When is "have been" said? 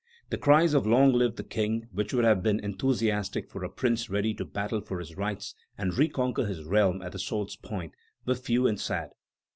2.25-2.59